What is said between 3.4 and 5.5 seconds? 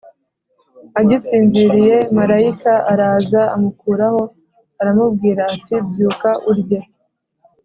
amukoraho aramubwira